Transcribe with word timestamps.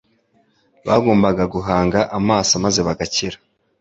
Bagombaga 0.87 1.43
guhanga 1.53 1.99
amaso 2.17 2.53
maze 2.63 2.79
bagakira. 2.87 3.37